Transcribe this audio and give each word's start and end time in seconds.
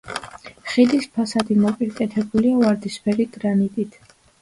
ხიდის 0.71 1.05
ფასადი 1.19 1.59
მოპირკეთებულია 1.67 2.65
ვარდისფერი 2.65 3.31
გრანიტით. 3.41 4.05